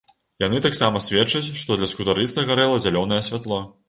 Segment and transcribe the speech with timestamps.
[0.43, 3.61] Яны таксама сведчаць, што для скутарыста гарэла зялёнае святло.